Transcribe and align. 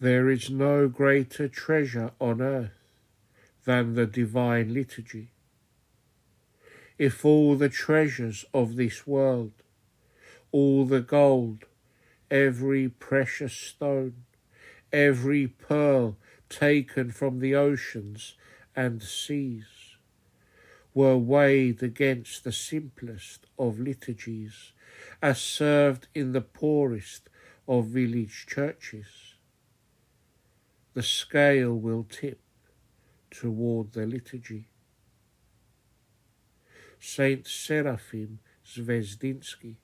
There 0.00 0.30
is 0.30 0.48
no 0.48 0.86
greater 0.86 1.48
treasure 1.48 2.12
on 2.20 2.40
earth 2.40 2.78
than 3.64 3.94
the 3.94 4.06
divine 4.06 4.72
liturgy. 4.72 5.32
If 6.98 7.24
all 7.24 7.56
the 7.56 7.68
treasures 7.68 8.44
of 8.54 8.76
this 8.76 9.08
world, 9.08 9.52
all 10.52 10.86
the 10.86 11.00
gold, 11.00 11.64
every 12.30 12.88
precious 12.88 13.52
stone, 13.52 14.24
every 14.92 15.48
pearl 15.48 16.16
taken 16.48 17.10
from 17.10 17.40
the 17.40 17.56
oceans 17.56 18.34
and 18.76 19.02
seas, 19.02 19.96
were 20.94 21.16
weighed 21.16 21.82
against 21.82 22.44
the 22.44 22.52
simplest 22.52 23.46
of 23.58 23.80
liturgies, 23.80 24.72
as 25.20 25.40
served 25.40 26.06
in 26.14 26.32
the 26.32 26.40
poorest 26.40 27.28
of 27.66 27.86
village 27.86 28.46
churches. 28.48 29.27
The 30.98 31.04
scale 31.04 31.76
will 31.76 32.02
tip 32.02 32.40
toward 33.30 33.92
the 33.92 34.04
liturgy. 34.04 34.66
Saint 36.98 37.46
Seraphim 37.46 38.40
Zvezdinsky 38.66 39.76